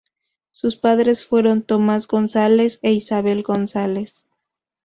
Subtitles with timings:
[0.49, 4.25] Sus padres fueron Tomás González e Isabel González.